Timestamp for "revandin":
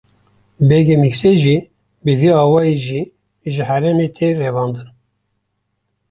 4.41-4.89